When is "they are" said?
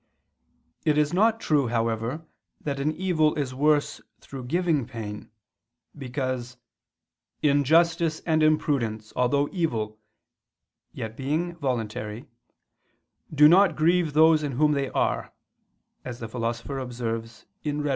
14.71-15.33